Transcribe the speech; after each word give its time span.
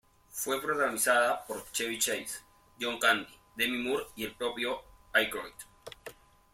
Fue 0.31 0.59
protagonizada 0.59 1.45
por 1.45 1.63
Chevy 1.71 1.99
Chase, 1.99 2.39
John 2.79 2.97
Candy, 2.97 3.29
Demi 3.55 3.77
Moore 3.83 4.07
y 4.15 4.23
el 4.23 4.33
propio 4.33 4.81
Aykroyd. 5.13 5.53